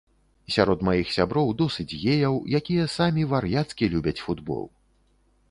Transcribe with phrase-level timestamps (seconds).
[0.53, 4.65] Сярод маіх сяброў досыць геяў, якія самі вар'яцкі любяць футбол.